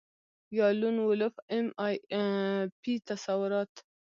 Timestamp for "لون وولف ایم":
0.79-1.67